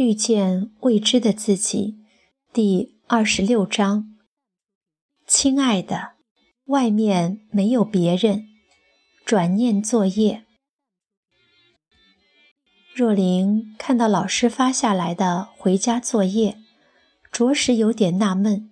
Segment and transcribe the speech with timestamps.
[0.00, 1.98] 遇见未知的自己，
[2.54, 4.16] 第二十六章。
[5.26, 6.12] 亲爱的，
[6.68, 8.46] 外面没有别人。
[9.26, 10.46] 转念作业。
[12.94, 16.56] 若琳看到老师发下来的回家作业，
[17.30, 18.70] 着实有点纳闷。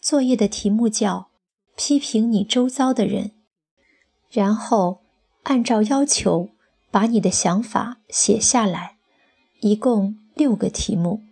[0.00, 1.30] 作业的题目叫
[1.76, 3.32] “批评你周遭的人”，
[4.30, 5.02] 然后
[5.42, 6.50] 按照要求
[6.92, 8.98] 把你的想法写下来，
[9.58, 10.24] 一共。
[10.36, 11.22] 六个题目。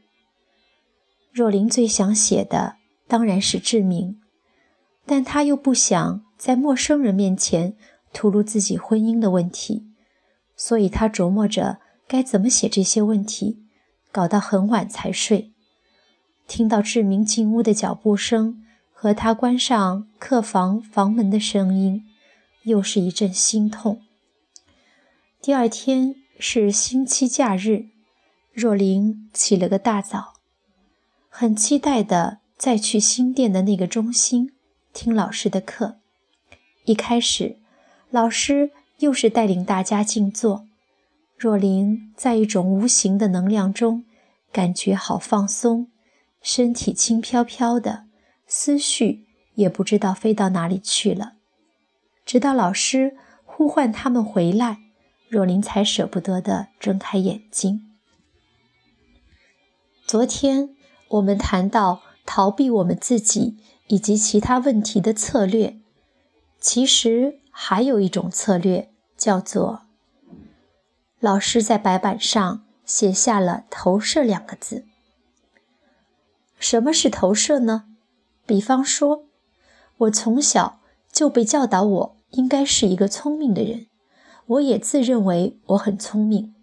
[1.31, 2.77] 若琳最想写的
[3.07, 4.19] 当然是志明，
[5.05, 7.77] 但她又不想在陌生人面前
[8.15, 9.85] 吐露自己婚姻的问题，
[10.57, 13.63] 所以她琢磨着该怎么写这些问题，
[14.11, 15.53] 搞到很晚才睡。
[16.49, 22.05] 听到志明进屋的脚步声和他关上客房房门的声音，
[22.63, 24.01] 又是一阵心痛。
[25.43, 27.94] 第二天是星期假日。
[28.55, 30.35] 若琳起了个大早，
[31.29, 34.53] 很期待的再去新店的那个中心
[34.93, 35.97] 听老师的课。
[36.85, 37.59] 一开始，
[38.11, 40.69] 老师又是带领大家静坐。
[41.37, 44.05] 若琳在一种无形的能量中，
[44.53, 45.89] 感觉好放松，
[46.41, 48.05] 身体轻飘飘的，
[48.47, 51.33] 思绪也不知道飞到哪里去了。
[52.25, 54.79] 直到老师呼唤他们回来，
[55.29, 57.91] 若琳才舍不得地睁开眼睛。
[60.07, 60.77] 昨天
[61.09, 63.57] 我们谈到逃避我们自己
[63.89, 65.79] 以及其他问题的策略，
[66.61, 69.85] 其实还有一种策略叫做。
[71.21, 74.85] 老师在白板上写下了“投射”两个字。
[76.59, 77.87] 什么是投射呢？
[78.45, 79.25] 比方说，
[79.97, 83.87] 我从小就被教导我应该是一个聪明的人，
[84.47, 86.55] 我也自认为我很聪明，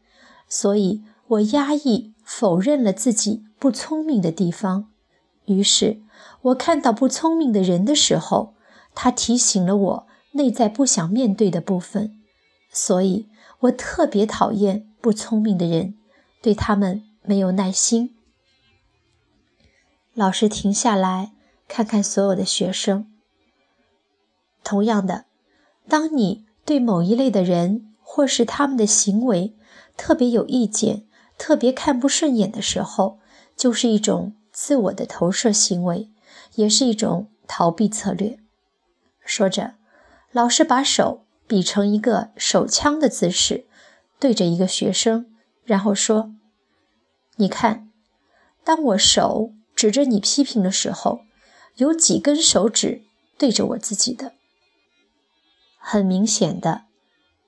[0.48, 2.11] 所以我压抑。
[2.34, 4.90] 否认了自己不聪明的地方，
[5.46, 6.02] 于是
[6.44, 8.54] 我看到不聪明的人的时候，
[8.96, 12.22] 他提醒了我内在不想面对的部分，
[12.72, 13.28] 所以
[13.60, 15.96] 我特别讨厌不聪明的人，
[16.42, 18.16] 对他们没有耐心。
[20.14, 21.34] 老师停下来
[21.68, 23.12] 看看所有的学生。
[24.64, 25.26] 同样的，
[25.90, 29.54] 当你对某一类的人或是他们的行为
[29.98, 31.06] 特别有意见。
[31.42, 33.18] 特别看不顺眼的时候，
[33.58, 36.08] 就是一种自我的投射行为，
[36.54, 38.38] 也是一种逃避策略。
[39.26, 39.74] 说着，
[40.32, 43.66] 老师把手比成一个手枪的姿势，
[44.20, 46.32] 对着一个学生，然后说
[47.38, 47.90] ：“你看，
[48.64, 51.22] 当我手指着你批评的时候，
[51.78, 53.02] 有几根手指
[53.40, 54.34] 对着我自己的？
[55.80, 56.84] 很明显的，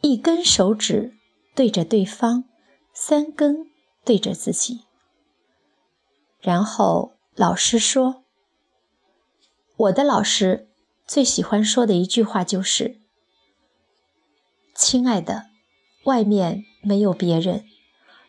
[0.02, 1.14] 一根手指
[1.54, 2.46] 对着对方，
[2.92, 3.68] 三根。”
[4.06, 4.82] 对着自己，
[6.40, 8.24] 然后老师说
[9.78, 10.68] ：“我的老师
[11.08, 13.00] 最喜欢说的一句话就是
[14.76, 15.48] ：‘亲爱的，
[16.04, 17.66] 外面没有别人，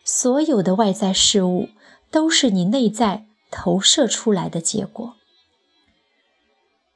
[0.03, 1.69] 所有的外在事物
[2.09, 5.15] 都是你内在投射出来的结果。’”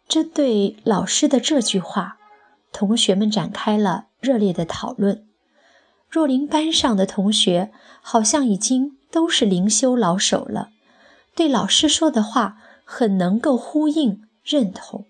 [0.07, 2.17] 针对老师的这句话，
[2.71, 5.28] 同学们展开了热烈的讨论。
[6.09, 7.71] 若琳班上的同学
[8.01, 10.71] 好像已经都是灵修老手了，
[11.35, 15.05] 对老师说的话很能够呼应认同，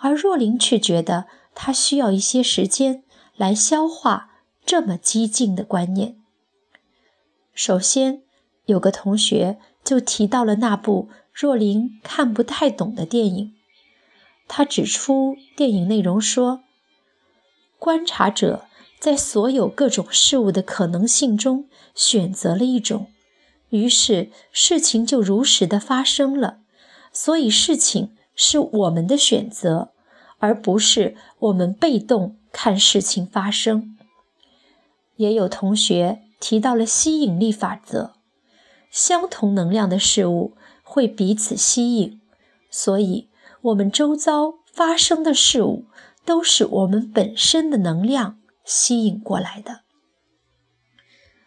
[0.00, 3.04] 而若琳却觉得她需要一些时间
[3.36, 4.30] 来消化
[4.66, 6.16] 这么激进的观念。
[7.54, 8.22] 首先，
[8.66, 13.54] 有个同学就提到了那部若琳看不太懂的电影，
[14.48, 16.64] 他指出电影内容说，
[17.78, 18.66] 观察者。
[19.04, 23.08] 在所有各种事物的可能性中选择了一种，
[23.68, 26.60] 于是事情就如实的发生了。
[27.12, 29.90] 所以事情是我们的选择，
[30.38, 33.94] 而不是我们被动看事情发生。
[35.16, 38.14] 也有同学提到了吸引力法则，
[38.90, 42.22] 相同能量的事物会彼此吸引，
[42.70, 43.28] 所以
[43.60, 45.84] 我们周遭发生的事物
[46.24, 48.38] 都是我们本身的能量。
[48.64, 49.82] 吸引过来的，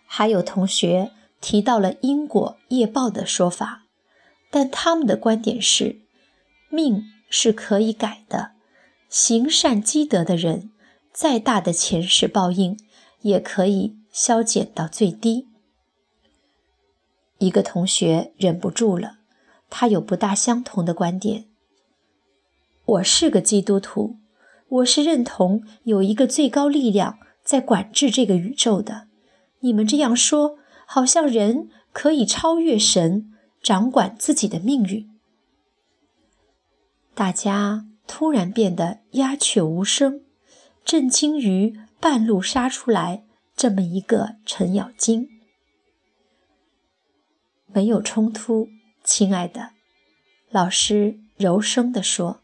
[0.06, 1.12] 还有同学
[1.42, 3.86] 提到了因果业报的说法，
[4.52, 6.02] 但他们的观点是，
[6.70, 8.52] 命是可以改的，
[9.10, 10.72] 行善积德的人，
[11.12, 12.80] 再大的前世报应
[13.22, 15.48] 也可以消减到最低。
[17.40, 19.18] 一个同学忍不住了，
[19.70, 21.46] 他有不大相同的观点。
[22.86, 24.18] 我是个基督徒。
[24.70, 29.08] 我是认同有一个最高力量在管制这个宇宙的。
[29.62, 33.34] 你们这样说，好像人可以超越神，
[33.64, 35.10] 掌管自己的命运。
[37.16, 40.22] 大家突然变得鸦雀无声，
[40.86, 43.24] 震惊于半路杀出来
[43.56, 45.30] 这么一个程咬金。
[47.66, 48.68] 没有冲突，
[49.04, 49.72] 亲爱的，
[50.50, 52.42] 老师柔声地说：“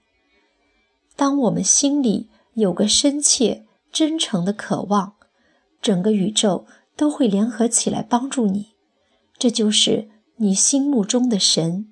[1.15, 5.15] 当我们心里有个深切、真诚的渴望，
[5.81, 6.65] 整个宇宙
[6.95, 8.73] 都会联合起来帮助你。
[9.37, 11.87] 这就是你心目中的神。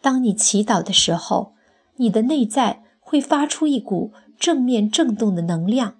[0.00, 1.54] 当你祈祷的时候。”
[2.00, 5.96] 你的内在会发出一股正面震动的能量，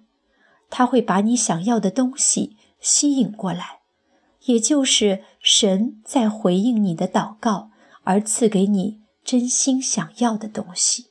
[0.67, 3.81] 它会把你想要的东西吸引过来，
[4.45, 7.69] 也就是神在回应你的祷告
[8.03, 11.10] 而赐给你真心想要的东西。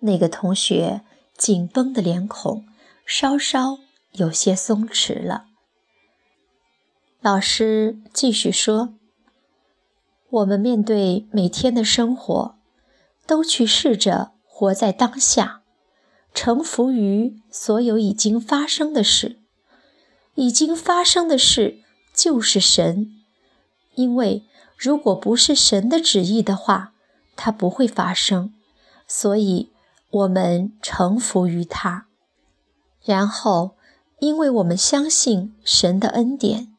[0.00, 1.02] 那个同学
[1.36, 2.66] 紧绷的脸孔
[3.06, 3.78] 稍稍
[4.12, 5.46] 有些松弛了。
[7.20, 8.94] 老师继续说
[10.30, 12.56] ：“我们面对每天的生活。”
[13.26, 15.62] 都去试着活在当下，
[16.34, 19.38] 臣服于所有已经发生的事。
[20.34, 21.78] 已经发生的事
[22.12, 23.12] 就是神，
[23.94, 24.42] 因为
[24.76, 26.92] 如果不是神的旨意的话，
[27.36, 28.52] 它不会发生。
[29.06, 29.70] 所以，
[30.10, 32.06] 我们臣服于他。
[33.04, 33.76] 然后，
[34.18, 36.74] 因为我们相信神的恩典，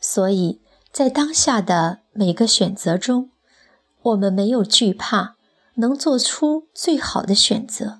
[0.00, 0.60] 所以
[0.92, 3.30] 在当下的每个选择中，
[4.02, 5.34] 我们没有惧怕。
[5.76, 7.98] 能做出最好的选择，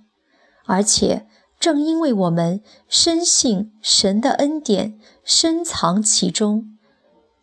[0.65, 1.27] 而且
[1.59, 6.79] 正因为我们深信神的恩典深藏其中，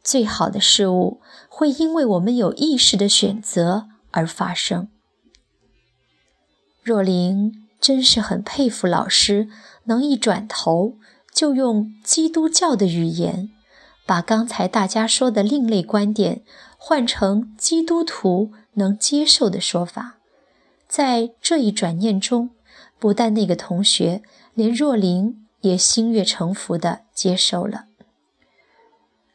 [0.02, 4.88] 最好的事物会因为我们有意识的选择而发生。
[6.83, 9.48] 若琳真是很佩服老师，
[9.83, 10.95] 能一转头
[11.33, 13.51] 就用基督教的语言，
[14.06, 16.42] 把刚才大家说的另类观点
[16.78, 20.18] 换成基督徒能接受的说法。
[20.88, 22.50] 在这一转念中，
[23.00, 24.22] 不但那个同学，
[24.54, 27.86] 连若琳也心悦诚服地接受了。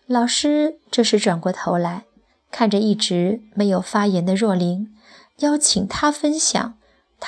[0.07, 2.05] 老师这时转过头来，
[2.51, 4.95] 看着一直没有发言的若琳，
[5.39, 6.77] 邀请他分享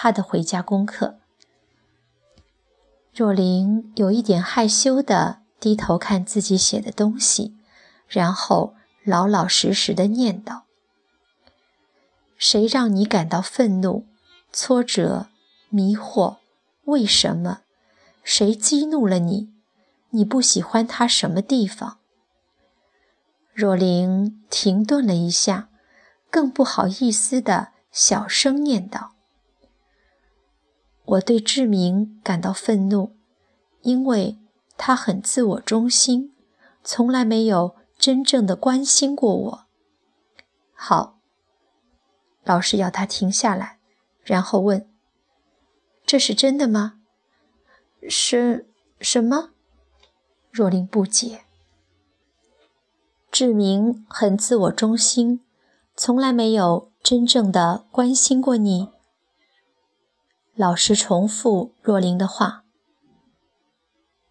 [0.01, 1.19] 他的回家功课。
[3.13, 7.57] 若琳有一点害羞地低头看自己写的东西，
[8.07, 10.63] 然后老老实实地念叨
[12.39, 14.07] ：“谁让你感到愤怒？”
[14.53, 15.27] 挫折、
[15.69, 16.37] 迷惑，
[16.85, 17.63] 为什么？
[18.23, 19.53] 谁激怒了你？
[20.11, 21.99] 你不喜欢他什么地方？
[23.53, 25.69] 若琳停顿了一下，
[26.31, 29.09] 更不好意思的小声念叨
[31.09, 33.17] ：“我对志明感到愤怒，
[33.81, 34.39] 因为
[34.77, 36.35] 他很自我中心，
[36.85, 39.65] 从来没有真正的关心过我。”
[40.75, 41.19] 好，
[42.45, 43.79] 老师要他停下来。
[44.23, 44.87] 然后问
[46.05, 47.01] ：“这是真的吗
[48.07, 48.69] ？”“是
[49.01, 49.53] 什么？”
[50.53, 51.45] 若琳不解。
[53.33, 55.41] 志明很自我中心，
[55.97, 58.91] 从来没有真正的关心过你。
[60.59, 62.65] 老师重复若琳的话：“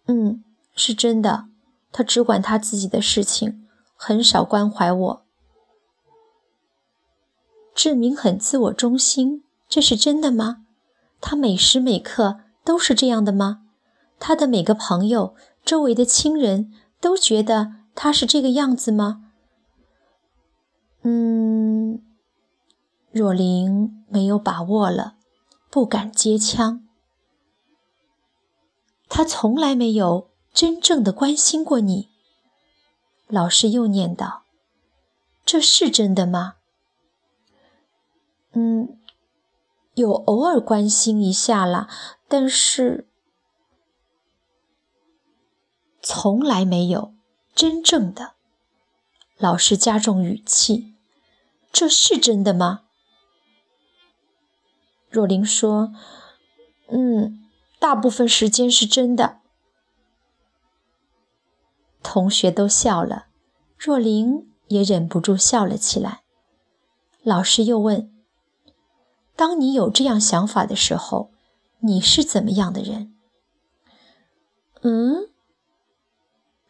[0.04, 0.44] 嗯，
[0.74, 1.46] 是真的。
[1.90, 3.66] 他只管他自己的事情，
[3.96, 5.26] 很少关怀我。”
[7.74, 9.42] 志明很自我中心。
[9.70, 10.66] 这是真的吗？
[11.18, 13.62] 他每时每刻都是这样的吗？
[14.18, 19.30] 他的每个朋友、周围的亲人都觉得他是这个样子吗？
[21.02, 22.02] 嗯，
[23.12, 25.17] 若琳没有把握了，
[25.70, 26.86] 不敢接枪。
[29.08, 32.08] 他从来没有真正的关心过你。
[33.26, 34.44] 老师又念道
[35.44, 36.56] ：“这是真的吗？”
[38.52, 38.94] 嗯。
[39.94, 41.88] 有偶尔关心一下啦，
[42.28, 43.08] 但是
[46.00, 47.12] 从来没有
[47.52, 48.34] 真正的。
[49.38, 50.94] 老师加重语气
[51.72, 52.84] ：“这是真的吗？”
[55.10, 55.92] 若琳说
[56.88, 57.48] ：“嗯，
[57.78, 59.40] 大部分时间是真的。”
[62.02, 63.26] 同学都笑了，
[63.76, 66.22] 若琳也忍不住笑了起来。
[67.22, 68.10] 老师又问。
[69.36, 71.30] 当你有这样想法的时候，
[71.80, 73.14] 你是怎么样的人？
[74.82, 75.28] 嗯，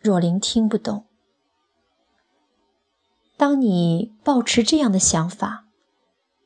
[0.01, 1.07] 若琳听不懂。
[3.37, 5.67] 当你抱持这样的想法，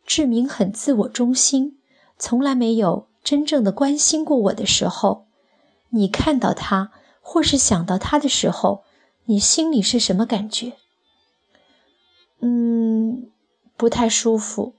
[0.05, 1.81] 志明很自我中心，
[2.19, 5.27] 从来没有真正的关心过我的时候，
[5.91, 8.85] 你看到他或是想到他的时候，
[9.25, 10.73] 你心里是什么感觉？
[12.41, 13.31] 嗯，
[13.77, 14.75] 不太舒服。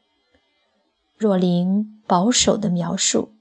[1.17, 3.31] 若琳保守的描述。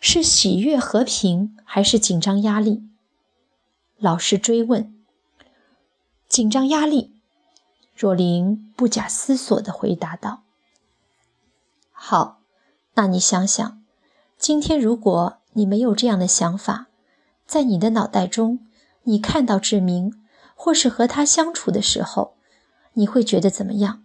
[0.00, 2.84] 是喜悦和平，还是紧张压力？
[3.98, 4.94] 老师追问。
[6.28, 7.16] 紧张压力。
[7.96, 10.44] 若琳不假思索地回答道
[12.00, 12.40] ：“好，
[12.94, 13.82] 那你想想，
[14.38, 16.86] 今天如果你没有这样的想法，
[17.44, 18.60] 在你的脑袋中，
[19.02, 20.24] 你看到志明，
[20.54, 22.36] 或是和他相处的时候，
[22.92, 24.04] 你会觉得怎么样？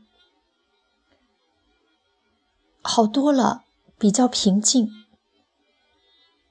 [2.82, 3.64] 好多了，
[4.00, 4.92] 比较平静。”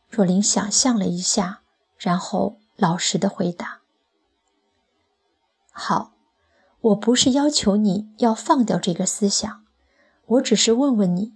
[0.08, 1.62] 若琳想象了一下，
[1.98, 3.80] 然后老实的回答
[5.72, 6.12] ：“好，
[6.80, 9.61] 我不是要求你要放掉这个思想，
[10.32, 11.32] 我只是问问你，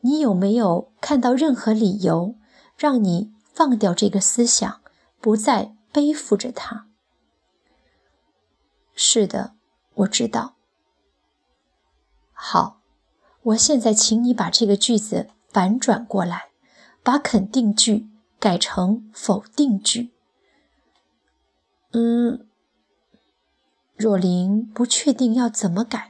[0.00, 2.34] 你有没有看到任何理由
[2.76, 4.80] 让你放掉这个思想，
[5.20, 6.86] 不再背负着它
[8.94, 9.54] ？”“是的，
[9.94, 10.54] 我知道。
[12.32, 12.80] ”“好，
[13.42, 16.46] 我现在请你把这个句子反转过来。”
[17.02, 20.12] 把肯定句改成否定句。
[21.92, 22.46] 嗯，
[23.96, 26.09] 若琳不确定要怎么改，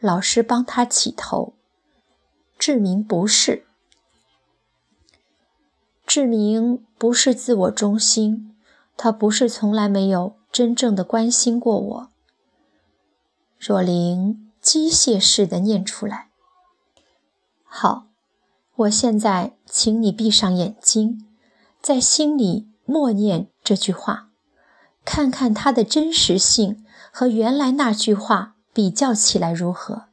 [0.00, 1.54] 老师帮他起头。
[2.58, 3.64] 志明不是，
[6.06, 8.56] 志明不是自我中心，
[8.96, 12.10] 他不是从来没有真正的关心过我。
[13.58, 16.30] 若琳机械式的念出来。
[17.62, 18.06] 好。
[18.76, 21.26] 我现在请你闭上眼睛，
[21.82, 24.30] 在心里默念这句话，
[25.04, 30.04] 看看它的真实性和原来那句话比较起来如何。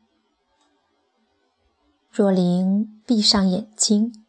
[2.11, 4.25] 若琳闭上眼睛，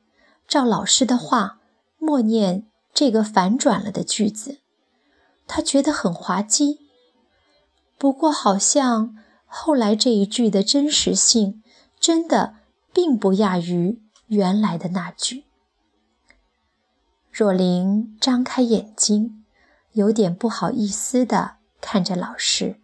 [0.47, 1.59] 照老师的话
[1.99, 4.61] 默念这个反转了的句子，
[5.49, 6.79] 她觉得很滑稽。
[7.99, 11.65] 不过，好像后来这一句的真实性
[11.99, 12.59] 真的
[12.93, 14.01] 并不亚于。
[14.29, 15.47] 原来的那句。
[17.33, 19.45] 若琳张开眼睛，
[19.95, 22.81] 有点不好意思地看着老师。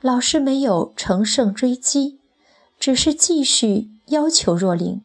[0.00, 2.20] 老师没有乘胜追击，
[2.78, 5.04] 只是继续要求若琳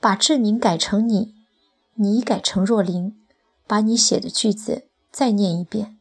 [0.00, 1.34] 把志明改成你，
[1.94, 3.18] 你改成若琳，
[3.66, 5.98] 把你写的句子再念一遍。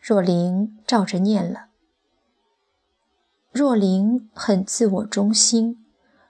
[0.00, 1.66] 若琳照着念了。
[3.52, 5.82] 若琳很自我中心。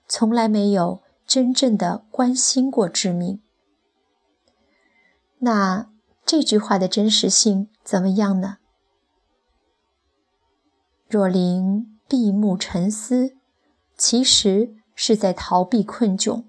[0.08, 3.42] 从来没有真正的关心过志明。
[5.38, 5.90] 那
[6.24, 8.58] 这句话的真实性怎么样呢？
[11.08, 13.36] 若琳闭目沉思，
[13.96, 16.44] 其实是在逃避困窘。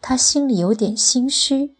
[0.00, 1.76] 他心里有点心虚，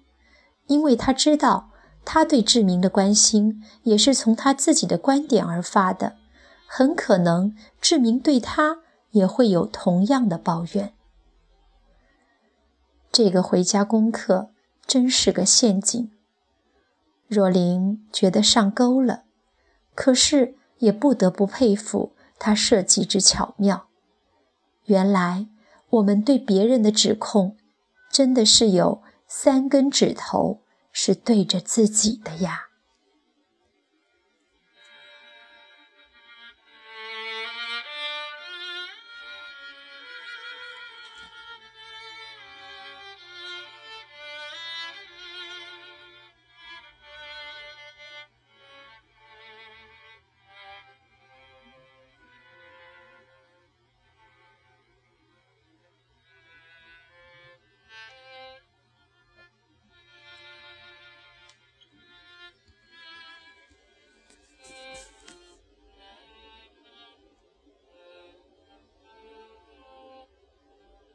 [0.67, 1.71] 因为他知道
[2.05, 6.17] 他对志明的关心也是从他自己的观点而发的，
[6.67, 8.85] 很可能志明对他。
[9.15, 10.93] 也会有同样的抱怨。
[13.13, 14.51] 这个回家功课
[14.89, 16.11] 真是个陷阱。
[17.29, 19.23] 若琳觉得上钩了，
[19.95, 23.89] 可是也不得不佩服他设计之巧妙。
[24.85, 25.47] 原来
[25.91, 27.57] 我们对别人的指控，
[28.11, 30.61] 真的是有三根指头
[30.93, 32.69] 是对着自己的呀。